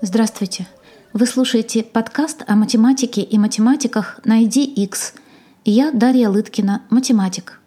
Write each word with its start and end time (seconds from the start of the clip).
Здравствуйте! 0.00 0.66
Вы 1.12 1.26
слушаете 1.26 1.82
подкаст 1.82 2.44
о 2.46 2.54
математике 2.54 3.22
и 3.22 3.38
математиках 3.38 4.20
«Найди 4.24 4.64
X». 4.64 5.14
я 5.64 5.90
Дарья 5.90 6.28
Лыткина, 6.28 6.82
математик. 6.90 7.60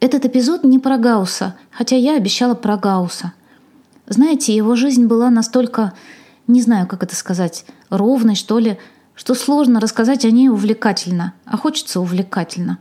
Этот 0.00 0.24
эпизод 0.24 0.64
не 0.64 0.78
про 0.78 0.98
Гаусса, 0.98 1.56
хотя 1.70 1.96
я 1.96 2.16
обещала 2.16 2.54
про 2.54 2.76
Гаусса. 2.76 3.32
Знаете, 4.06 4.54
его 4.54 4.76
жизнь 4.76 5.06
была 5.06 5.30
настолько, 5.30 5.94
не 6.46 6.62
знаю, 6.62 6.86
как 6.86 7.02
это 7.02 7.16
сказать, 7.16 7.64
ровной, 7.90 8.34
что 8.34 8.58
ли, 8.58 8.78
что 9.14 9.34
сложно 9.34 9.80
рассказать 9.80 10.24
о 10.24 10.30
ней 10.30 10.48
увлекательно, 10.48 11.34
а 11.44 11.56
хочется 11.56 12.00
увлекательно. 12.00 12.78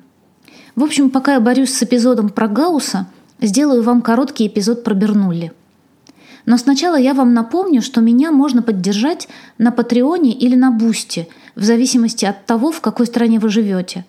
В 0.77 0.83
общем, 0.83 1.09
пока 1.09 1.33
я 1.33 1.41
борюсь 1.41 1.73
с 1.73 1.83
эпизодом 1.83 2.29
про 2.29 2.47
Гаусса, 2.47 3.07
сделаю 3.41 3.83
вам 3.83 4.01
короткий 4.01 4.47
эпизод 4.47 4.85
про 4.85 4.93
Бернулли– 4.93 5.51
но 6.47 6.57
сначала 6.57 6.95
я 6.95 7.13
вам 7.13 7.33
напомню, 7.33 7.81
что 7.81 7.99
меня 7.99 8.31
можно 8.31 8.63
поддержать 8.63 9.27
на 9.57 9.71
Патреоне 9.71 10.31
или 10.31 10.55
на 10.55 10.71
Бусти, 10.71 11.27
в 11.55 11.63
зависимости 11.63 12.23
от 12.23 12.45
того, 12.45 12.71
в 12.71 12.79
какой 12.79 13.05
стране 13.05 13.37
вы 13.37 13.49
живете. 13.49 14.05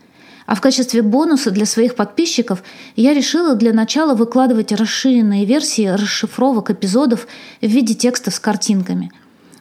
А 0.47 0.55
в 0.55 0.61
качестве 0.61 1.03
бонуса 1.03 1.51
для 1.51 1.67
своих 1.67 1.97
подписчиков 1.97 2.63
я 2.95 3.13
решила 3.13 3.57
для 3.57 3.73
начала 3.73 4.15
выкладывать 4.15 4.71
расширенные 4.71 5.47
версии 5.47 5.89
расшифровок 5.89 6.71
эпизодов 6.71 7.27
в 7.61 7.67
виде 7.67 7.95
текстов 7.95 8.35
с 8.35 8.39
картинками. 8.39 9.11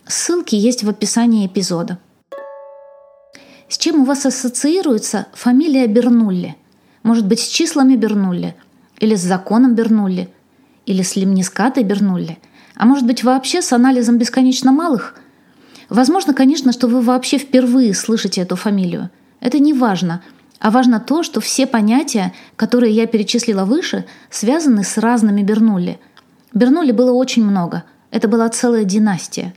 Ссылки 0.06 0.54
есть 0.54 0.84
в 0.84 0.90
описании 0.90 1.48
эпизода. 1.48 1.98
С 3.70 3.80
чем 3.80 4.02
у 4.02 4.06
вас 4.06 4.24
ассоциируется 4.28 5.26
фамилия 5.34 5.88
Бернулли? 5.88 6.56
Может 7.08 7.26
быть, 7.26 7.40
с 7.40 7.48
числами 7.48 7.96
Бернулли? 7.96 8.54
Или 9.00 9.16
с 9.16 9.22
законом 9.22 9.76
Бернулли? 9.76 10.28
Или 10.86 11.04
с 11.04 11.16
лимнискатой 11.16 11.86
Бернулли? 11.86 12.38
А 12.76 12.86
может 12.86 13.06
быть, 13.06 13.24
вообще 13.24 13.62
с 13.62 13.72
анализом 13.72 14.18
бесконечно 14.18 14.74
малых? 14.74 15.16
Возможно, 15.88 16.34
конечно, 16.34 16.74
что 16.74 16.90
вы 16.90 17.00
вообще 17.00 17.38
впервые 17.38 17.94
слышите 17.94 18.42
эту 18.42 18.58
фамилию. 18.58 19.10
Это 19.40 19.58
не 19.60 19.72
важно. 19.72 20.22
А 20.60 20.70
важно 20.70 21.00
то, 21.00 21.24
что 21.24 21.40
все 21.40 21.66
понятия, 21.66 22.34
которые 22.58 22.92
я 22.94 23.08
перечислила 23.08 23.64
выше, 23.64 24.04
связаны 24.30 24.84
с 24.84 24.98
разными 24.98 25.44
Бернулли. 25.44 26.02
Бернулли 26.54 26.92
было 26.92 27.14
очень 27.14 27.46
много. 27.46 27.86
Это 28.12 28.28
была 28.28 28.50
целая 28.50 28.84
династия. 28.84 29.54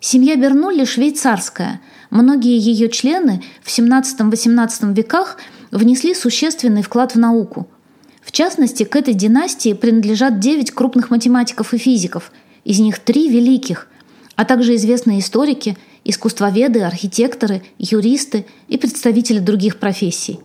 Семья 0.00 0.34
Бернулли 0.34 0.84
швейцарская. 0.84 1.80
Многие 2.10 2.58
ее 2.58 2.88
члены 2.88 3.44
в 3.62 3.68
17-18 3.68 4.94
веках 4.94 5.36
внесли 5.70 6.14
существенный 6.14 6.82
вклад 6.82 7.14
в 7.14 7.18
науку– 7.18 7.68
в 8.20 8.32
частности, 8.32 8.84
к 8.84 8.94
этой 8.96 9.14
династии 9.14 9.72
принадлежат 9.72 10.38
девять 10.38 10.70
крупных 10.70 11.10
математиков 11.10 11.74
и 11.74 11.78
физиков, 11.78 12.32
из 12.64 12.78
них 12.78 12.98
три 12.98 13.28
великих, 13.28 13.88
а 14.36 14.44
также 14.44 14.76
известные 14.76 15.20
историки, 15.20 15.76
искусствоведы, 16.04 16.82
архитекторы, 16.82 17.62
юристы 17.78 18.46
и 18.68 18.78
представители 18.78 19.38
других 19.38 19.78
профессий. 19.78 20.40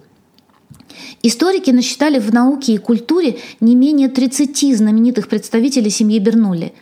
Историки 1.22 1.72
насчитали 1.72 2.20
в 2.20 2.34
науке 2.34 2.74
и 2.74 2.78
культуре 2.78 3.38
не 3.60 3.76
менее 3.76 4.08
30 4.08 4.78
знаменитых 4.78 5.28
представителей 5.28 5.90
семьи 5.90 6.20
Бернулли. 6.20 6.74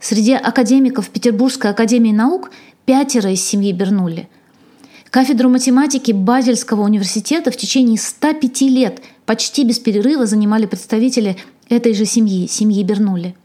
Среди 0.00 0.34
академиков 0.34 1.08
Петербургской 1.08 1.70
академии 1.70 2.12
наук 2.12 2.50
пятеро 2.84 3.30
из 3.30 3.42
семьи 3.42 3.72
Бернулли. 3.72 4.28
Кафедру 5.14 5.48
математики 5.48 6.10
Базельского 6.10 6.82
университета 6.82 7.52
в 7.52 7.56
течение 7.56 7.98
105 7.98 8.62
лет– 8.62 9.00
почти 9.26 9.62
без 9.62 9.78
перерыва 9.78 10.26
занимали 10.26 10.66
представители 10.66 11.36
этой 11.68 11.94
же 11.94 12.04
семьи, 12.04 12.48
семьи 12.48 12.82
Бернулли. 12.82 13.36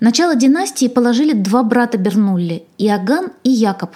Начало 0.00 0.34
династии 0.34 0.88
положили 0.88 1.34
два 1.34 1.62
брата 1.62 1.98
Бернулли– 1.98 2.62
Иоганн 2.78 3.32
и 3.44 3.50
Якоб. 3.50 3.90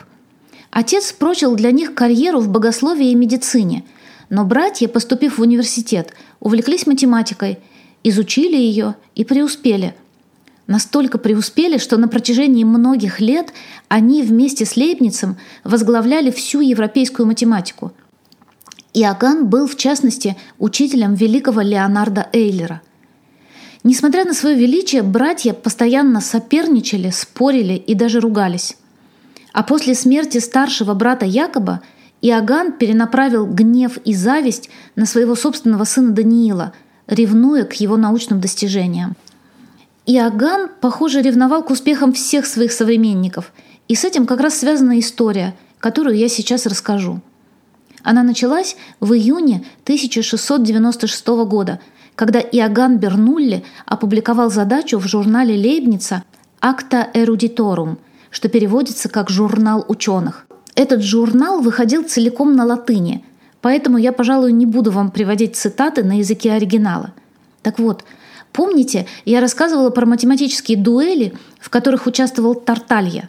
Отец 0.70 1.14
прочил 1.14 1.56
для 1.56 1.70
них 1.70 1.94
карьеру 1.94 2.40
в 2.40 2.50
богословии 2.50 3.10
и 3.10 3.14
медицине, 3.14 3.82
но 4.28 4.44
братья, 4.44 4.86
поступив 4.86 5.38
в 5.38 5.40
университет, 5.40 6.12
увлеклись 6.40 6.86
математикой, 6.86 7.58
изучили 8.04 8.56
ее 8.56 8.96
и 9.14 9.24
преуспели. 9.24 9.94
Настолько 10.66 11.18
преуспели, 11.18 11.78
что 11.78 11.96
на 11.96 12.08
протяжении 12.08 12.64
многих 12.64 13.20
лет 13.20 13.52
они 13.88 14.22
вместе 14.22 14.64
с 14.66 14.76
Лейбницем 14.76 15.36
возглавляли 15.64 16.30
всю 16.30 16.60
европейскую 16.60 17.26
математику– 17.26 17.92
Иоганн 18.96 19.46
был, 19.46 19.66
в 19.66 19.76
частности, 19.76 20.38
учителем 20.58 21.14
великого 21.14 21.60
Леонарда 21.60 22.30
Эйлера. 22.32 22.80
Несмотря 23.84 24.24
на 24.24 24.32
свое 24.32 24.56
величие, 24.56 25.02
братья 25.02 25.52
постоянно 25.52 26.22
соперничали, 26.22 27.10
спорили 27.10 27.74
и 27.74 27.94
даже 27.94 28.20
ругались. 28.20 28.78
А 29.52 29.62
после 29.62 29.94
смерти 29.94 30.38
старшего 30.38 30.94
брата 30.94 31.26
Якоба 31.26 31.82
Иоганн 32.22 32.72
перенаправил 32.72 33.46
гнев 33.46 33.98
и 33.98 34.14
зависть 34.14 34.70
на 34.94 35.04
своего 35.04 35.34
собственного 35.34 35.84
сына 35.84 36.12
Даниила, 36.12 36.72
ревнуя 37.06 37.64
к 37.64 37.74
его 37.74 37.98
научным 37.98 38.40
достижениям. 38.40 39.14
Иоганн, 40.06 40.68
похоже, 40.80 41.20
ревновал 41.20 41.62
к 41.62 41.70
успехам 41.70 42.12
всех 42.12 42.46
своих 42.46 42.72
современников, 42.72 43.52
и 43.88 43.94
с 43.94 44.04
этим 44.04 44.26
как 44.26 44.40
раз 44.40 44.58
связана 44.58 44.98
история, 44.98 45.54
которую 45.78 46.16
я 46.16 46.28
сейчас 46.28 46.66
расскажу– 46.66 47.20
она 48.06 48.22
началась 48.22 48.76
в 49.00 49.14
июне 49.14 49.64
1696 49.82 51.26
года, 51.44 51.80
когда 52.14 52.38
Иоганн 52.38 52.98
Бернулли 52.98 53.64
опубликовал 53.84 54.48
задачу 54.48 55.00
в 55.00 55.08
журнале 55.08 55.56
Лейбница 55.56 56.22
«Акта 56.60 57.08
эрудиторум», 57.14 57.98
что 58.30 58.48
переводится 58.48 59.08
как 59.08 59.28
«журнал 59.28 59.84
ученых». 59.88 60.46
Этот 60.76 61.02
журнал 61.02 61.60
выходил 61.60 62.04
целиком 62.04 62.54
на 62.54 62.64
латыни, 62.64 63.24
поэтому 63.60 63.98
я, 63.98 64.12
пожалуй, 64.12 64.52
не 64.52 64.66
буду 64.66 64.92
вам 64.92 65.10
приводить 65.10 65.56
цитаты 65.56 66.04
на 66.04 66.18
языке 66.18 66.52
оригинала. 66.52 67.12
Так 67.62 67.80
вот, 67.80 68.04
помните, 68.56 69.06
я 69.24 69.40
рассказывала 69.40 69.90
про 69.90 70.06
математические 70.06 70.78
дуэли, 70.78 71.34
в 71.60 71.70
которых 71.70 72.06
участвовал 72.06 72.54
Тарталья. 72.54 73.28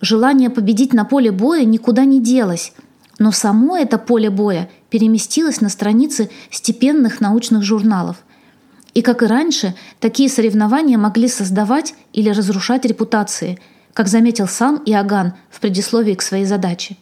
Желание 0.00 0.50
победить 0.50 0.92
на 0.92 1.04
поле 1.04 1.30
боя 1.30 1.64
никуда 1.64 2.04
не 2.04 2.20
делось– 2.20 2.72
но 3.20 3.32
само 3.32 3.76
это 3.76 3.98
поле 3.98 4.30
боя 4.30 4.70
переместилось 4.88 5.60
на 5.60 5.68
страницы 5.68 6.30
степенных 6.50 7.20
научных 7.20 7.62
журналов. 7.62 8.16
И 8.94 9.02
как 9.02 9.22
и 9.22 9.26
раньше, 9.26 9.74
такие 10.00 10.30
соревнования 10.30 10.96
могли 10.96 11.28
создавать 11.28 11.94
или 12.14 12.30
разрушать 12.30 12.86
репутации, 12.86 13.60
как 13.92 14.08
заметил 14.08 14.48
сам 14.48 14.82
Иоганн 14.86 15.34
в 15.50 15.60
предисловии 15.60 16.14
к 16.14 16.22
своей 16.22 16.46
задаче. 16.46 16.96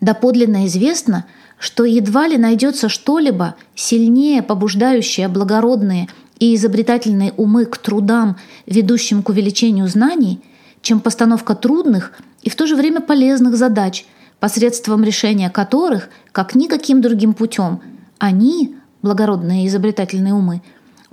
Доподлинно 0.00 0.66
известно, 0.66 1.24
что 1.60 1.84
едва 1.84 2.26
ли 2.26 2.36
найдется 2.36 2.88
что-либо 2.88 3.54
сильнее 3.76 4.42
побуждающее 4.42 5.28
благородные 5.28 6.08
и 6.38 6.54
изобретательные 6.54 7.32
умы 7.36 7.64
к 7.64 7.78
трудам, 7.78 8.36
ведущим 8.66 9.22
к 9.22 9.28
увеличению 9.28 9.88
знаний, 9.88 10.40
чем 10.82 11.00
постановка 11.00 11.54
трудных 11.54 12.12
и 12.42 12.50
в 12.50 12.56
то 12.56 12.66
же 12.66 12.76
время 12.76 13.00
полезных 13.00 13.56
задач, 13.56 14.04
посредством 14.40 15.04
решения 15.04 15.48
которых, 15.48 16.08
как 16.32 16.54
никаким 16.54 17.00
другим 17.00 17.34
путем, 17.34 17.80
они, 18.18 18.76
благородные 19.02 19.66
изобретательные 19.66 20.34
умы, 20.34 20.62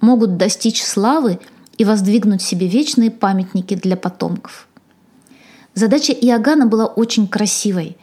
могут 0.02 0.38
достичь 0.38 0.84
славы 0.84 1.40
и 1.78 1.86
воздвигнуть 1.86 2.42
себе 2.42 2.68
вечные 2.68 3.12
памятники 3.12 3.76
для 3.76 3.96
потомков. 3.96 4.68
Задача 5.74 6.12
Иоганна 6.12 6.66
была 6.66 6.86
очень 6.86 7.28
красивой. 7.28 7.98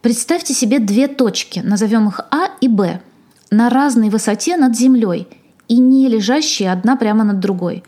Представьте 0.00 0.54
себе 0.54 0.78
две 0.78 1.06
точки, 1.06 1.60
назовем 1.60 2.08
их 2.08 2.20
А 2.30 2.48
и 2.60 2.68
Б, 2.68 3.02
на 3.50 3.68
разной 3.68 4.08
высоте 4.08 4.56
над 4.56 4.76
землей 4.76 5.28
и 5.70 5.78
не 5.78 6.08
лежащие 6.08 6.70
одна 6.70 6.96
прямо 6.96 7.24
над 7.24 7.40
другой. 7.40 7.82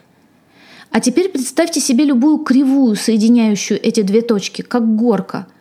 А 0.91 1.01
теперь 1.01 1.29
представьте 1.29 1.81
себе 1.81 2.05
любую 2.05 2.39
кривую, 2.39 2.97
соединяющую 2.97 3.79
эти 3.83 4.01
две 4.03 4.23
точки, 4.23 4.63
как 4.63 4.97
горка– 4.97 5.47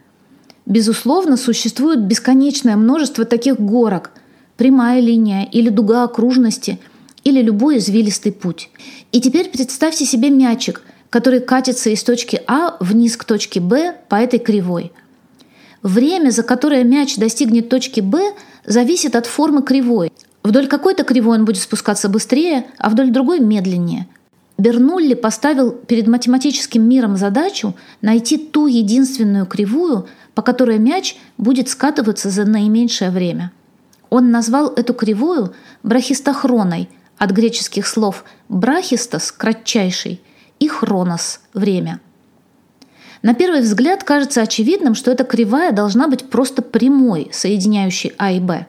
Безусловно, 0.65 1.37
существует 1.37 2.01
бесконечное 2.01 2.75
множество 2.75 3.25
таких 3.25 3.59
горок, 3.59 4.11
прямая 4.57 5.01
линия 5.01 5.43
или 5.43 5.69
дуга 5.69 6.03
окружности, 6.03 6.79
или 7.23 7.41
любой 7.41 7.77
извилистый 7.77 8.31
путь. 8.31 8.69
И 9.11 9.19
теперь 9.19 9.49
представьте 9.49 10.05
себе 10.05 10.29
мячик, 10.29 10.81
который 11.09 11.39
катится 11.39 11.89
из 11.89 12.03
точки 12.03 12.41
А 12.47 12.77
вниз 12.79 13.17
к 13.17 13.25
точке 13.25 13.59
Б 13.59 13.95
по 14.07 14.15
этой 14.15 14.39
кривой. 14.39 14.91
Время, 15.83 16.29
за 16.29 16.43
которое 16.43 16.83
мяч 16.83 17.17
достигнет 17.17 17.69
точки 17.69 18.01
Б, 18.01 18.33
зависит 18.65 19.15
от 19.15 19.25
формы 19.25 19.63
кривой. 19.63 20.11
Вдоль 20.43 20.67
какой-то 20.67 21.03
кривой 21.03 21.37
он 21.37 21.45
будет 21.45 21.61
спускаться 21.61 22.09
быстрее, 22.09 22.65
а 22.77 22.89
вдоль 22.89 23.11
другой– 23.11 23.39
медленнее. 23.41 24.07
Бернулли 24.57 25.13
поставил 25.13 25.71
перед 25.71 26.07
математическим 26.07 26.87
миром 26.87 27.17
задачу 27.17 27.75
найти 28.01 28.37
ту 28.37 28.67
единственную 28.67 29.45
кривую– 29.45 30.07
по 30.33 30.41
которой 30.41 30.79
мяч 30.79 31.17
будет 31.37 31.69
скатываться 31.69 32.29
за 32.29 32.45
наименьшее 32.45 33.11
время. 33.11 33.51
Он 34.09 34.31
назвал 34.31 34.69
эту 34.73 34.93
кривую 34.93 35.53
брахистохроной 35.83 36.89
от 37.17 37.31
греческих 37.31 37.87
слов 37.87 38.23
«брахистос»– 38.49 39.31
«кратчайший» 39.37 40.21
и 40.59 40.67
«хронос»– 40.67 41.41
«время». 41.53 41.99
На 43.21 43.35
первый 43.35 43.61
взгляд 43.61 44.03
кажется 44.03 44.41
очевидным, 44.41 44.95
что 44.95 45.11
эта 45.11 45.23
кривая 45.23 45.71
должна 45.71 46.07
быть 46.07 46.27
просто 46.27 46.63
прямой, 46.63 47.29
соединяющей 47.31 48.13
А 48.17 48.31
и 48.31 48.39
Б. 48.39 48.65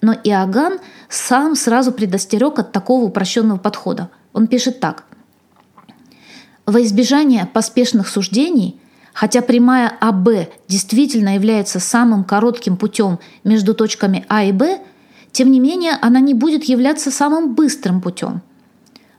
Но 0.00 0.14
Иоганн 0.14 0.78
сам 1.08 1.54
сразу 1.56 1.92
предостерег 1.92 2.58
от 2.58 2.72
такого 2.72 3.04
упрощенного 3.04 3.58
подхода. 3.58 4.10
Он 4.32 4.46
пишет 4.46 4.80
так. 4.80 5.04
Во 6.66 6.82
избежание 6.82 7.46
поспешных 7.46 8.08
суждений, 8.08 8.80
хотя 9.12 9.42
прямая 9.42 9.92
АБ 10.00 10.48
действительно 10.66 11.34
является 11.34 11.78
самым 11.78 12.24
коротким 12.24 12.76
путем 12.76 13.18
между 13.44 13.74
точками 13.74 14.24
А 14.28 14.44
и 14.44 14.52
Б, 14.52 14.80
тем 15.30 15.50
не 15.50 15.60
менее 15.60 15.98
она 16.00 16.20
не 16.20 16.32
будет 16.32 16.64
являться 16.64 17.10
самым 17.10 17.54
быстрым 17.54 18.00
путем. 18.00 18.40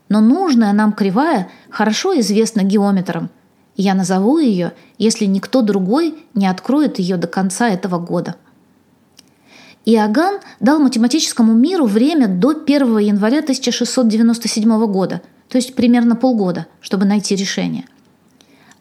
Но 0.10 0.22
нужная 0.22 0.74
нам 0.74 0.94
кривая 0.94 1.50
хорошо 1.70 2.20
известна 2.20 2.62
геометрам. 2.62 3.30
Я 3.76 3.94
назову 3.94 4.40
ее, 4.40 4.74
если 4.98 5.26
никто 5.26 5.62
другой 5.62 6.16
не 6.34 6.48
откроет 6.48 7.00
ее 7.00 7.18
до 7.18 7.28
конца 7.28 7.70
этого 7.70 8.00
года. 8.00 8.36
Иоганн 9.86 10.40
дал 10.60 10.80
математическому 10.80 11.54
миру 11.54 11.86
время 11.86 12.28
до 12.28 12.50
1 12.50 12.98
января 12.98 13.40
1697 13.40 14.86
года– 14.88 15.22
то 15.50 15.58
есть 15.58 15.76
примерно 15.76 16.16
полгода, 16.16 16.68
чтобы 16.82 17.06
найти 17.06 17.36
решение. 17.36 17.86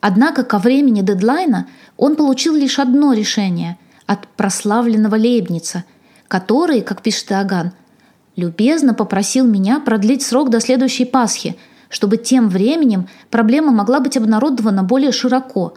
Однако 0.00 0.44
ко 0.44 0.58
времени 0.58 1.00
дедлайна 1.00 1.68
он 1.96 2.16
получил 2.16 2.54
лишь 2.54 2.78
одно 2.78 3.12
решение 3.12 3.78
от 4.06 4.26
прославленного 4.28 5.16
Лейбница, 5.16 5.84
который, 6.28 6.80
как 6.82 7.02
пишет 7.02 7.30
Иоганн, 7.32 7.72
любезно 8.36 8.92
попросил 8.92 9.46
меня 9.46 9.80
продлить 9.80 10.22
срок 10.22 10.50
до 10.50 10.60
следующей 10.60 11.04
Пасхи, 11.04 11.56
чтобы 11.88 12.16
тем 12.16 12.48
временем 12.48 13.08
проблема 13.30 13.70
могла 13.70 14.00
быть 14.00 14.16
обнародована 14.16 14.82
более 14.82 15.12
широко, 15.12 15.74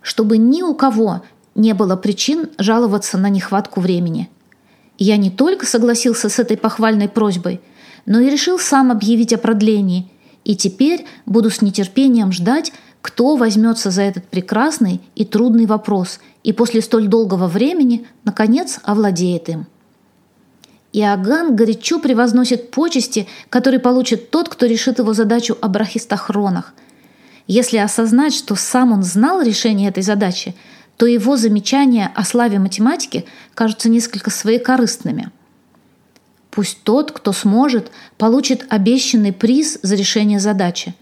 чтобы 0.00 0.38
ни 0.38 0.62
у 0.62 0.74
кого 0.74 1.22
не 1.54 1.74
было 1.74 1.96
причин 1.96 2.48
жаловаться 2.58 3.18
на 3.18 3.28
нехватку 3.28 3.80
времени. 3.80 4.30
Я 5.00 5.16
не 5.16 5.30
только 5.30 5.66
согласился 5.66 6.28
с 6.28 6.38
этой 6.38 6.56
похвальной 6.56 7.08
просьбой, 7.08 7.60
но 8.06 8.20
и 8.20 8.30
решил 8.30 8.60
сам 8.60 8.92
объявить 8.92 9.32
о 9.32 9.38
продлении– 9.38 10.08
и 10.44 10.56
теперь 10.56 11.06
буду 11.26 11.50
с 11.50 11.62
нетерпением 11.62 12.32
ждать, 12.32 12.72
кто 13.02 13.36
возьмется 13.36 13.90
за 13.90 14.02
этот 14.02 14.26
прекрасный 14.28 15.00
и 15.14 15.24
трудный 15.24 15.66
вопрос 15.66 16.20
и 16.42 16.52
после 16.52 16.82
столь 16.82 17.08
долгого 17.08 17.46
времени, 17.46 18.06
наконец, 18.24 18.78
овладеет 18.82 19.48
им. 19.48 19.66
Иоганн 20.92 21.54
горячо 21.54 22.00
превозносит 22.00 22.70
почести, 22.70 23.28
которые 23.48 23.80
получит 23.80 24.30
тот, 24.30 24.48
кто 24.48 24.66
решит 24.66 24.98
его 24.98 25.12
задачу 25.12 25.56
о 25.60 25.68
брахистохронах. 25.68 26.74
Если 27.46 27.78
осознать, 27.78 28.34
что 28.34 28.54
сам 28.54 28.92
он 28.92 29.02
знал 29.02 29.40
решение 29.42 29.88
этой 29.88 30.02
задачи, 30.02 30.54
то 31.00 31.06
его 31.06 31.36
замечания 31.36 32.12
о 32.14 32.24
славе 32.24 32.60
математики 32.60 33.24
кажутся 33.54 33.88
несколько 33.88 34.30
своекорыстными– 34.30 35.30
Пусть 36.50 36.82
тот, 36.82 37.12
кто 37.12 37.32
сможет, 37.32 37.90
получит 38.18 38.66
обещанный 38.68 39.32
приз 39.32 39.78
за 39.82 39.94
решение 39.94 40.40
задачи. 40.40 40.94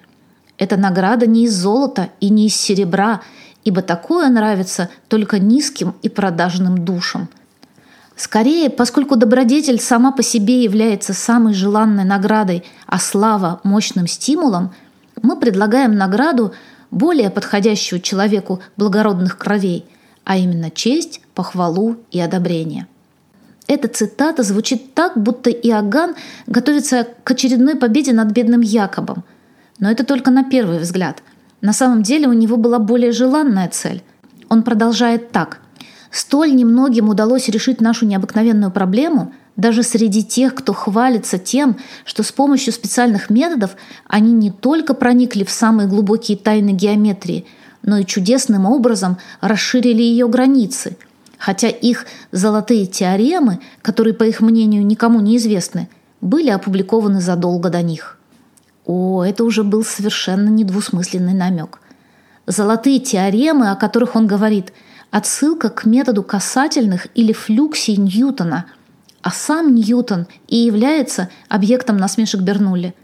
Эта 0.59 0.77
награда 0.77 1.27
не 1.27 1.45
из 1.45 1.55
золота 1.55 2.11
и 2.21 2.29
не 2.29 2.47
из 2.47 2.57
серебра, 2.57 3.23
ибо 3.65 3.81
такое 3.83 4.29
нравится 4.29 4.91
только 5.09 5.39
низким 5.39 5.95
и 6.03 6.09
продажным 6.09 6.85
душам. 6.85 7.29
Скорее, 8.15 8.69
поскольку 8.69 9.17
добродетель 9.17 9.81
сама 9.81 10.13
по 10.13 10.23
себе 10.23 10.63
является 10.63 11.15
самой 11.15 11.55
желанной 11.55 12.05
наградой, 12.05 12.65
а 12.87 12.99
слава– 12.99 13.61
мощным 13.65 14.07
стимулом, 14.07 14.75
мы 15.23 15.39
предлагаем 15.39 15.95
награду, 15.95 16.53
более 16.91 17.31
подходящую 17.31 18.01
человеку 18.01 18.61
благородных 18.77 19.39
кровей, 19.39 19.85
а 20.25 20.37
именно 20.37 20.71
честь, 20.71 21.21
похвалу 21.35 21.97
и 22.11 22.21
одобрение– 22.21 22.87
эта 23.69 23.87
цитата 23.87 24.43
звучит 24.43 24.95
так, 24.95 25.17
будто 25.17 25.51
Иоганн 25.51 26.15
готовится 26.47 27.07
к 27.23 27.31
очередной 27.31 27.77
победе 27.77 28.15
над 28.15 28.33
бедным 28.33 28.63
Якобом. 28.63 29.25
Но 29.79 29.91
это 29.91 30.05
только 30.05 30.31
на 30.31 30.43
первый 30.43 30.79
взгляд. 30.79 31.23
На 31.61 31.75
самом 31.75 32.03
деле 32.03 32.29
у 32.29 32.33
него 32.33 32.57
была 32.57 32.79
более 32.79 33.13
желанная 33.13 33.69
цель. 33.69 34.03
Он 34.49 34.63
продолжает 34.63 35.33
так. 35.33 35.61
«Столь 36.11 36.55
немногим 36.55 37.11
удалось 37.11 37.51
решить 37.51 37.83
нашу 37.83 38.07
необыкновенную 38.07 38.73
проблему, 38.73 39.35
даже 39.59 39.83
среди 39.83 40.25
тех, 40.25 40.55
кто 40.55 40.73
хвалится 40.73 41.39
тем, 41.39 41.77
что 42.07 42.23
с 42.23 42.33
помощью 42.33 42.73
специальных 42.73 43.29
методов 43.29 43.73
они 44.07 44.33
не 44.33 44.51
только 44.51 44.95
проникли 44.95 45.45
в 45.45 45.51
самые 45.51 45.87
глубокие 45.87 46.39
тайны 46.39 46.71
геометрии, 46.71 47.45
но 47.83 47.99
и 47.99 48.07
чудесным 48.07 48.65
образом 48.65 49.19
расширили 49.43 50.01
ее 50.01 50.27
границы– 50.29 50.97
хотя 51.39 51.69
их 51.69 52.05
золотые 52.33 52.87
теоремы, 52.87 53.61
которые, 53.81 54.13
по 54.13 54.25
их 54.25 54.41
мнению, 54.41 54.85
никому 54.85 55.21
не 55.21 55.37
известны, 55.37 55.89
были 56.21 56.51
опубликованы 56.51 57.21
задолго 57.21 57.71
до 57.71 57.81
них. 57.81 58.19
О, 58.85 59.23
это 59.23 59.45
уже 59.45 59.63
был 59.63 59.85
совершенно 59.85 60.49
недвусмысленный 60.49 61.35
намек. 61.35 61.81
Золотые 62.47 62.99
теоремы, 62.99 63.71
о 63.71 63.77
которых 63.77 64.17
он 64.17 64.27
говорит, 64.27 64.73
отсылка 65.11 65.69
к 65.69 65.85
методу 65.85 66.23
касательных 66.23 67.07
или 67.15 67.33
флюксий 67.33 67.97
Ньютона, 67.97 68.67
а 69.23 69.31
сам 69.31 69.75
Ньютон 69.75 70.27
и 70.47 70.57
является 70.57 71.29
объектом 71.49 71.97
насмешек 71.97 72.41
Бернулли. 72.41 72.95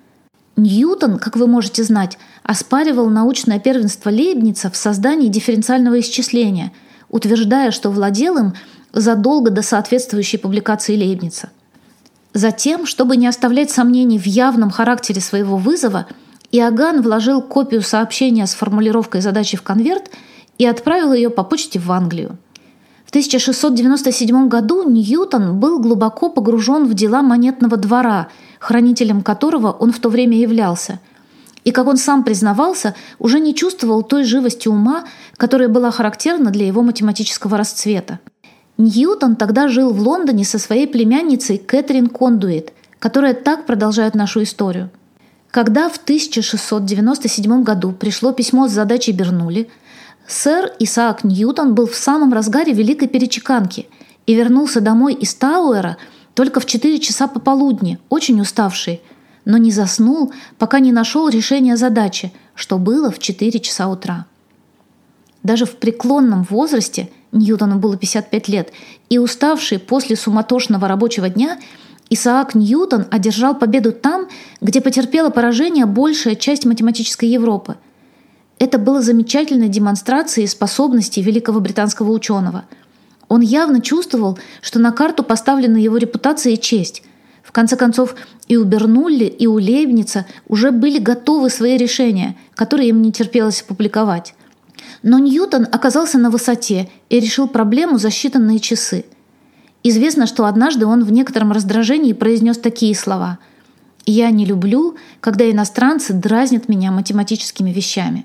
Ньютон, 0.56 1.18
как 1.18 1.36
вы 1.36 1.46
можете 1.46 1.82
знать, 1.82 2.18
оспаривал 2.42 3.10
научное 3.10 3.58
первенство 3.58 4.10
Лейбница 4.10 4.70
в 4.70 4.76
создании 4.76 5.28
дифференциального 5.28 6.00
исчисления– 6.00 6.72
утверждая, 7.14 7.70
что 7.70 7.90
владел 7.90 8.38
им 8.38 8.54
задолго 8.92 9.52
до 9.52 9.62
соответствующей 9.62 10.36
публикации 10.36 10.96
Лейбница. 10.96 11.50
Затем, 12.32 12.86
чтобы 12.86 13.16
не 13.16 13.28
оставлять 13.28 13.70
сомнений 13.70 14.18
в 14.18 14.26
явном 14.26 14.70
характере 14.70 15.20
своего 15.20 15.56
вызова, 15.56 16.06
Иоганн 16.50 17.02
вложил 17.02 17.40
копию 17.40 17.82
сообщения 17.82 18.48
с 18.48 18.54
формулировкой 18.54 19.20
задачи 19.20 19.56
в 19.56 19.62
конверт 19.62 20.10
и 20.58 20.66
отправил 20.66 21.12
ее 21.12 21.30
по 21.30 21.44
почте 21.44 21.78
в 21.78 21.92
Англию. 21.92 22.36
В 23.14 23.16
1697 23.16 24.48
году 24.48 24.82
Ньютон 24.90 25.60
был 25.60 25.78
глубоко 25.78 26.30
погружен 26.30 26.84
в 26.88 26.94
дела 26.94 27.22
монетного 27.22 27.76
двора, 27.76 28.26
хранителем 28.58 29.22
которого 29.22 29.70
он 29.70 29.92
в 29.92 30.00
то 30.00 30.08
время 30.08 30.36
являлся– 30.36 30.98
и, 31.64 31.70
как 31.70 31.86
он 31.86 31.96
сам 31.96 32.24
признавался, 32.24 32.94
уже 33.20 33.38
не 33.38 33.54
чувствовал 33.54 34.02
той 34.02 34.24
живости 34.24 34.66
ума, 34.66 35.04
которая 35.36 35.68
была 35.68 35.92
характерна 35.92 36.50
для 36.50 36.66
его 36.66 36.82
математического 36.82 37.56
расцвета. 37.56 38.18
Ньютон 38.78 39.36
тогда 39.36 39.68
жил 39.68 39.92
в 39.92 40.00
Лондоне 40.00 40.44
со 40.44 40.58
своей 40.58 40.88
племянницей 40.88 41.56
Кэтрин 41.56 42.08
Кондуит, 42.08 42.72
которая 42.98 43.32
так 43.32 43.64
продолжает 43.64 44.14
нашу 44.14 44.42
историю. 44.42 44.90
Когда 45.50 45.88
в 45.88 45.98
1697 45.98 47.62
году 47.62 47.92
пришло 47.92 48.32
письмо 48.32 48.66
с 48.66 48.72
задачей 48.72 49.12
Бернули, 49.12 49.70
сэр 50.26 50.72
Исаак 50.78 51.24
Ньютон 51.24 51.74
был 51.74 51.86
в 51.86 51.94
самом 51.94 52.32
разгаре 52.32 52.72
великой 52.72 53.08
перечеканки 53.08 53.86
и 54.26 54.34
вернулся 54.34 54.80
домой 54.80 55.14
из 55.14 55.34
Тауэра 55.34 55.96
только 56.34 56.60
в 56.60 56.66
4 56.66 56.98
часа 56.98 57.28
пополудни, 57.28 57.98
очень 58.08 58.40
уставший– 58.40 59.00
но 59.44 59.58
не 59.58 59.70
заснул, 59.70 60.32
пока 60.58 60.80
не 60.80 60.92
нашел 60.92 61.28
решение 61.28 61.76
задачи, 61.76 62.32
что 62.54 62.78
было 62.78 63.10
в 63.10 63.18
4 63.18 63.60
часа 63.60 63.88
утра. 63.88 64.26
Даже 65.42 65.66
в 65.66 65.76
преклонном 65.76 66.44
возрасте, 66.44 67.10
Ньютону 67.32 67.78
было 67.78 67.96
55 67.96 68.48
лет, 68.48 68.72
и 69.10 69.18
уставший 69.18 69.78
после 69.78 70.16
суматошного 70.16 70.88
рабочего 70.88 71.28
дня, 71.28 71.58
Исаак 72.10 72.54
Ньютон 72.54 73.06
одержал 73.10 73.54
победу 73.54 73.92
там, 73.92 74.28
где 74.60 74.80
потерпела 74.80 75.30
поражение 75.30 75.86
большая 75.86 76.36
часть 76.36 76.64
математической 76.64 77.26
Европы. 77.26 77.76
Это 78.64 78.78
было 78.78 79.02
замечательной 79.02 79.68
демонстрацией 79.68 80.48
способностей 80.48 81.20
великого 81.20 81.60
британского 81.60 82.10
ученого. 82.12 82.64
Он 83.28 83.42
явно 83.42 83.82
чувствовал, 83.82 84.38
что 84.62 84.78
на 84.78 84.90
карту 84.90 85.22
поставлена 85.22 85.76
его 85.76 85.98
репутация 85.98 86.54
и 86.54 86.58
честь– 86.58 87.02
в 87.42 87.52
конце 87.52 87.76
концов, 87.76 88.14
и 88.48 88.56
у 88.56 88.64
Бернулли, 88.64 89.26
и 89.26 89.46
у 89.46 89.58
Лейбница 89.58 90.24
уже 90.48 90.70
были 90.70 90.98
готовы 90.98 91.50
свои 91.50 91.76
решения, 91.76 92.36
которые 92.54 92.88
им 92.88 93.02
не 93.02 93.12
терпелось 93.12 93.60
опубликовать. 93.60 94.34
Но 95.02 95.18
Ньютон 95.18 95.68
оказался 95.70 96.16
на 96.18 96.30
высоте 96.30 96.88
и 97.10 97.20
решил 97.20 97.46
проблему 97.46 97.98
за 97.98 98.08
считанные 98.08 98.60
часы. 98.60 99.04
Известно, 99.82 100.26
что 100.26 100.46
однажды 100.46 100.86
он 100.86 101.04
в 101.04 101.12
некотором 101.12 101.52
раздражении 101.52 102.14
произнес 102.14 102.56
такие 102.56 102.94
слова 102.94 103.38
«Я 104.06 104.30
не 104.30 104.46
люблю, 104.46 104.96
когда 105.20 105.48
иностранцы 105.50 106.14
дразнят 106.14 106.70
меня 106.70 106.92
математическими 106.92 107.70
вещами». 107.70 108.24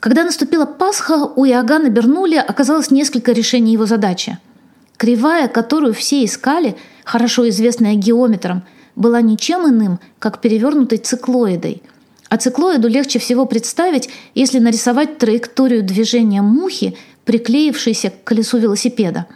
Когда 0.00 0.24
наступила 0.24 0.66
Пасха, 0.66 1.24
у 1.24 1.44
Иоганна 1.44 1.88
Бернулли 1.88 2.36
оказалось 2.36 2.90
несколько 2.90 3.32
решений 3.32 3.72
его 3.72 3.86
задачи– 3.86 4.38
Кривая, 4.96 5.48
которую 5.48 5.92
все 5.92 6.24
искали, 6.24 6.76
хорошо 7.04 7.48
известная 7.48 7.94
геометрам, 7.94 8.62
была 8.94 9.20
ничем 9.20 9.68
иным, 9.68 10.00
как 10.18 10.40
перевернутой 10.40 10.98
циклоидой. 10.98 11.82
А 12.28 12.38
циклоиду 12.38 12.88
легче 12.88 13.18
всего 13.18 13.44
представить, 13.44 14.08
если 14.34 14.58
нарисовать 14.58 15.18
траекторию 15.18 15.82
движения 15.82 16.40
мухи, 16.40 16.96
приклеившейся 17.24 18.10
к 18.10 18.24
колесу 18.24 18.58
велосипеда. 18.58 19.26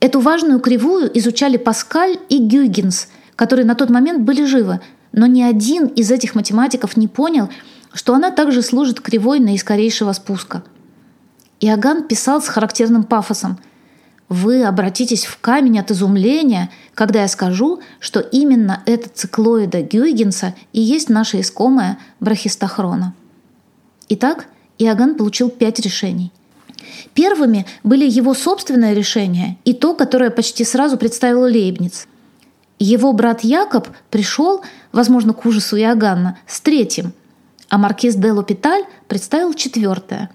Эту 0.00 0.20
важную 0.20 0.60
кривую 0.60 1.10
изучали 1.18 1.56
Паскаль 1.56 2.18
и 2.28 2.38
Гюйгенс, 2.38 3.08
которые 3.34 3.66
на 3.66 3.74
тот 3.74 3.90
момент 3.90 4.20
были 4.20 4.44
живы, 4.44 4.80
но 5.12 5.26
ни 5.26 5.42
один 5.42 5.86
из 5.86 6.12
этих 6.12 6.36
математиков 6.36 6.96
не 6.96 7.08
понял, 7.08 7.48
что 7.92 8.14
она 8.14 8.30
также 8.30 8.62
служит 8.62 9.00
кривой 9.00 9.40
наискорейшего 9.40 10.12
спуска. 10.12 10.62
Иоганн 11.60 12.06
писал 12.06 12.40
с 12.42 12.48
характерным 12.48 13.04
пафосом– 13.04 13.58
вы 14.28 14.64
обратитесь 14.64 15.24
в 15.24 15.38
камень 15.40 15.78
от 15.78 15.90
изумления, 15.90 16.70
когда 16.94 17.22
я 17.22 17.28
скажу, 17.28 17.80
что 17.98 18.20
именно 18.20 18.82
эта 18.84 19.08
циклоида 19.08 19.82
Гюйгенса 19.82 20.54
и 20.72 20.80
есть 20.80 21.08
наша 21.08 21.40
искомая 21.40 21.98
брахистохрона. 22.20 23.14
Итак, 24.10 24.46
Иоганн 24.78 25.14
получил 25.14 25.48
пять 25.48 25.80
решений. 25.80 26.30
Первыми 27.14 27.66
были 27.82 28.08
его 28.08 28.34
собственное 28.34 28.92
решение 28.92 29.56
и 29.64 29.72
то, 29.72 29.94
которое 29.94 30.30
почти 30.30 30.62
сразу 30.62 30.98
представил 30.98 31.42
Лейбниц. 31.42 32.06
Его 32.78 33.12
брат 33.12 33.42
Якоб 33.42 33.88
пришел, 34.10 34.62
возможно, 34.92 35.32
к 35.32 35.44
ужасу 35.46 35.76
Иоганна, 35.76 36.38
с 36.46 36.60
третьим, 36.60 37.12
а 37.68 37.78
маркиз 37.78 38.16
де 38.16 38.32
Лопиталь 38.32 38.84
представил 39.06 39.54
четвертое. 39.54 40.30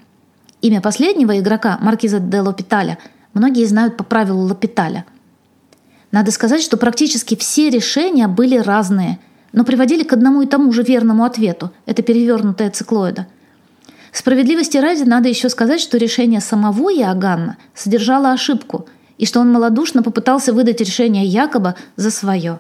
Имя 0.62 0.82
последнего 0.82 1.40
игрока, 1.40 1.78
маркиза 1.82 2.20
де 2.20 2.40
Лопиталя– 2.42 2.98
многие 3.34 3.66
знают 3.66 3.98
по 3.98 4.04
правилу 4.04 4.42
Лапиталя. 4.42 5.06
Надо 6.12 6.32
сказать, 6.32 6.62
что 6.62 6.78
практически 6.78 7.36
все 7.36 7.70
решения 7.70 8.28
были 8.28 8.58
разные, 8.58 9.20
но 9.52 9.64
приводили 9.64 10.04
к 10.04 10.14
одному 10.14 10.42
и 10.42 10.48
тому 10.48 10.72
же 10.72 10.84
верному 10.84 11.26
ответу– 11.26 11.72
это 11.86 12.04
перевернутая 12.04 12.70
циклоида. 12.70 13.28
Справедливости 14.12 14.78
ради 14.78 15.04
надо 15.04 15.28
еще 15.28 15.50
сказать, 15.50 15.82
что 15.82 15.98
решение 15.98 16.40
самого 16.40 16.92
Иоганна 16.92 17.58
содержало 17.74 18.32
ошибку, 18.32 18.88
и 19.18 19.26
что 19.26 19.40
он 19.40 19.52
малодушно 19.52 20.04
попытался 20.04 20.54
выдать 20.54 20.82
решение 20.82 21.26
Якоба 21.26 21.76
за 21.96 22.12
свое. 22.12 22.60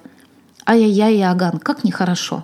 Ай-яй-яй, 0.65 1.17
Иоганн, 1.17 1.59
как 1.59 1.83
нехорошо. 1.83 2.43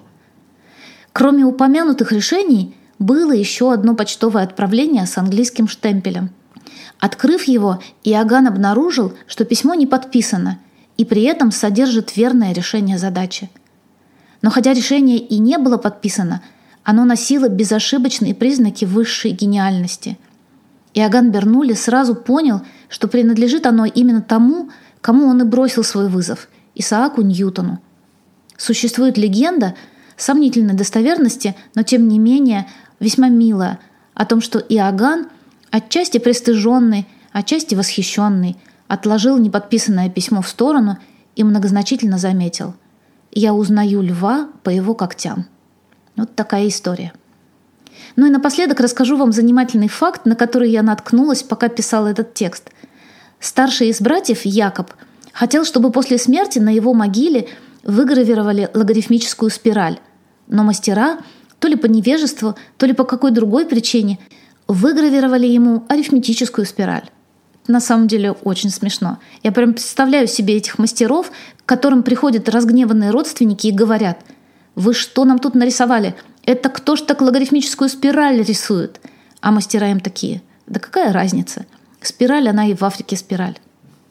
Кроме 1.13 1.44
упомянутых 1.44 2.12
решений, 2.12 2.75
было 3.00 3.32
еще 3.32 3.74
одно 3.74 3.96
почтовое 3.96 4.44
отправление 4.44 5.06
с 5.06 5.18
английским 5.18 5.68
штемпелем– 5.68 6.32
Открыв 7.00 7.44
его, 7.44 7.82
Иоганн 8.04 8.48
обнаружил, 8.48 9.13
что 9.25 9.46
письмо 9.46 9.74
не 9.74 9.88
подписано 9.88 10.60
и 10.98 11.06
при 11.06 11.24
этом 11.24 11.51
содержит 11.51 12.18
верное 12.18 12.51
решение 12.51 12.98
задачи. 12.98 13.50
Но 14.42 14.50
хотя 14.50 14.74
решение 14.74 15.18
и 15.18 15.38
не 15.38 15.58
было 15.58 15.78
подписано, 15.78 16.42
оно 16.84 17.06
носило 17.06 17.48
безошибочные 17.48 18.36
признаки 18.36 18.84
высшей 18.84 19.32
гениальности. 19.32 20.18
Иоганн 20.94 21.32
Бернули 21.32 21.74
сразу 21.74 22.16
понял, 22.16 22.62
что 22.89 23.08
принадлежит 23.08 23.66
оно 23.66 23.86
именно 23.86 24.22
тому, 24.22 24.70
кому 25.00 25.28
он 25.28 25.42
и 25.42 25.46
бросил 25.46 25.84
свой 25.84 26.10
вызов– 26.10 26.50
Исааку 26.75 27.22
Ньютону. 27.22 27.80
Существует 28.58 29.18
легенда 29.18 29.75
сомнительной 30.22 30.74
достоверности, 30.74 31.56
но 31.76 31.84
тем 31.84 32.08
не 32.08 32.20
менее 32.20 32.68
весьма 33.00 33.30
милая, 33.30 33.80
о 34.14 34.26
том, 34.26 34.42
что 34.42 34.60
Иоганн– 34.60 35.28
Отчасти 35.72 36.18
пристыженный, 36.18 37.08
отчасти 37.32 37.76
восхищенный, 37.76 38.58
отложил 38.88 39.38
неподписанное 39.38 40.10
письмо 40.10 40.42
в 40.42 40.48
сторону 40.48 40.98
и 41.36 41.44
многозначительно 41.44 42.18
заметил. 42.18 42.74
«Я 43.32 43.54
узнаю 43.54 44.02
льва 44.02 44.50
по 44.64 44.72
его 44.72 44.96
когтям». 44.96 45.46
Вот 46.16 46.36
такая 46.36 46.68
история. 46.68 47.14
Ну 48.16 48.26
и 48.26 48.32
напоследок 48.32 48.80
расскажу 48.80 49.16
вам 49.16 49.32
занимательный 49.32 49.88
факт, 49.88 50.26
на 50.26 50.36
который 50.36 50.72
я 50.72 50.82
наткнулась, 50.82 51.44
пока 51.44 51.70
писала 51.70 52.08
этот 52.08 52.34
текст. 52.34 52.72
Старший 53.40 53.90
из 53.90 54.02
братьев, 54.02 54.42
Якоб, 54.44 54.92
хотел, 55.32 55.64
чтобы 55.66 55.92
после 55.92 56.18
смерти 56.18 56.58
на 56.58 56.70
его 56.70 56.94
могиле 56.96 57.48
выгравировали 57.84 58.70
логарифмическую 58.74 59.52
спираль. 59.52 60.00
Но 60.50 60.63
мастера, 60.63 61.20
то 61.60 61.68
ли 61.68 61.75
по 61.75 61.86
невежеству, 61.86 62.56
то 62.77 62.86
ли 62.86 62.94
по 62.94 63.06
какой 63.06 63.32
другой 63.32 63.65
причине– 63.65 64.20
выгравировали 64.70 65.48
ему 65.48 65.84
арифметическую 65.89 66.65
спираль. 66.65 67.10
На 67.68 67.82
самом 67.82 68.08
деле 68.08 68.32
очень 68.32 68.70
смешно. 68.70 69.18
Я 69.41 69.51
прям 69.51 69.74
представляю 69.74 70.27
себе 70.27 70.58
этих 70.58 70.77
мастеров, 70.77 71.32
к 71.58 71.65
которым 71.65 72.03
приходят 72.03 72.48
разгневанные 72.48 73.10
родственники 73.10 73.68
и 73.68 73.72
говорят, 73.72 74.20
«Вы 74.75 74.94
что 74.94 75.25
нам 75.25 75.39
тут 75.39 75.56
нарисовали? 75.56 76.15
Это 76.46 76.70
кто 76.70 76.96
ж 76.96 77.01
так 77.01 77.22
логарифмическую 77.22 77.89
спираль 77.89 78.44
рисует?» 78.44 79.01
А 79.41 79.51
мастера 79.51 79.89
им 79.89 80.00
такие, 80.00 80.44
«Да 80.68 80.79
какая 80.79 81.12
разница? 81.12 81.65
Спираль, 82.00 82.48
она 82.48 82.68
и 82.68 82.75
в 82.75 82.84
Африке 82.84 83.18
спираль». 83.18 83.58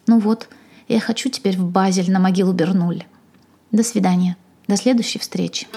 Ну 0.08 0.18
вот, 0.18 0.48
я 0.88 0.98
хочу 0.98 1.30
теперь 1.30 1.56
в 1.56 1.64
Базель 1.64 2.10
на 2.10 2.18
могилу 2.18 2.52
Бернули. 2.52 3.06
До 3.70 3.84
свидания. 3.84 4.36
До 4.66 4.76
следующей 4.76 5.20
встречи. 5.20 5.68